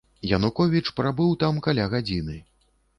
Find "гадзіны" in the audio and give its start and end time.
1.95-2.45